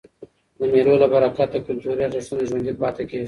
د 0.57 0.59
مېلو 0.71 0.93
له 1.01 1.07
برکته 1.13 1.57
کلتوري 1.67 2.01
ارزښتونه 2.05 2.43
ژوندي 2.49 2.73
پاته 2.81 3.03
کېږي. 3.09 3.19